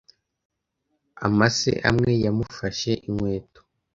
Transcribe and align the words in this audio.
Amase 1.25 1.71
amwe 1.89 2.11
yamufashe 2.25 2.91
inkweto. 3.07 3.61